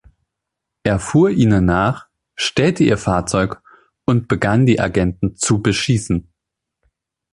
Er 0.81 0.97
fuhr 0.97 1.29
ihnen 1.29 1.65
nach, 1.65 2.07
stellte 2.33 2.83
ihr 2.83 2.97
Fahrzeug 2.97 3.61
und 4.03 4.27
begann 4.27 4.65
die 4.65 4.79
Agenten 4.79 5.35
zu 5.35 5.61
beschießen. 5.61 6.27